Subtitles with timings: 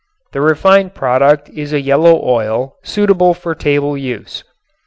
[0.31, 4.43] The refined product is a yellow oil, suitable for table use.